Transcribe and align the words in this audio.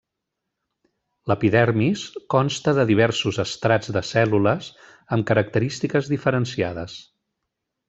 L'epidermis 1.31 2.05
consta 2.35 2.73
de 2.79 2.85
diversos 2.93 3.39
estrats 3.45 3.93
de 3.99 4.03
cèl·lules 4.13 4.71
amb 5.19 5.29
característiques 5.35 6.11
diferenciades. 6.17 6.99